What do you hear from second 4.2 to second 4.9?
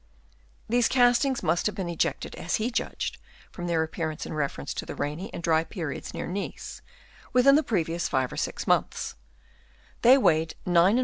in reference to